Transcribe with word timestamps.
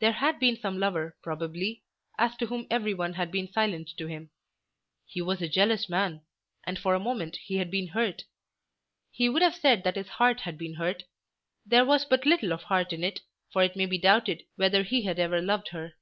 There 0.00 0.12
had 0.12 0.38
been 0.38 0.58
some 0.58 0.78
lover, 0.78 1.16
probably, 1.22 1.82
as 2.18 2.36
to 2.36 2.46
whom 2.48 2.66
everyone 2.70 3.14
had 3.14 3.32
been 3.32 3.50
silent 3.50 3.88
to 3.96 4.06
him. 4.06 4.28
He 5.06 5.22
was 5.22 5.40
a 5.40 5.48
jealous 5.48 5.88
man, 5.88 6.20
and 6.64 6.78
for 6.78 6.94
a 6.94 7.00
moment 7.00 7.36
he 7.36 7.56
had 7.56 7.70
been 7.70 7.86
hurt. 7.88 8.24
He 9.10 9.30
would 9.30 9.40
have 9.40 9.56
said 9.56 9.82
that 9.84 9.96
his 9.96 10.08
heart 10.10 10.40
had 10.40 10.58
been 10.58 10.74
hurt. 10.74 11.04
There 11.64 11.86
was 11.86 12.04
but 12.04 12.26
little 12.26 12.52
of 12.52 12.64
heart 12.64 12.92
in 12.92 13.02
it, 13.02 13.22
for 13.50 13.62
it 13.62 13.76
may 13.76 13.86
be 13.86 13.96
doubted 13.96 14.42
whether 14.56 14.82
he 14.82 15.04
had 15.04 15.18
ever 15.18 15.40
loved 15.40 15.68
her. 15.68 15.94